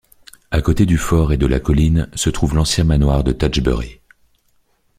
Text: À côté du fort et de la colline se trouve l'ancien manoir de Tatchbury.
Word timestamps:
À 0.49 0.63
côté 0.63 0.87
du 0.87 0.97
fort 0.97 1.31
et 1.31 1.37
de 1.37 1.45
la 1.45 1.59
colline 1.59 2.09
se 2.15 2.31
trouve 2.31 2.55
l'ancien 2.55 2.83
manoir 2.83 3.23
de 3.23 3.33
Tatchbury. 3.33 4.01